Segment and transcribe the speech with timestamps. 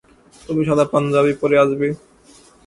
[0.45, 1.87] তুমি সাদা পাঞ্জাবি পরে আসবে।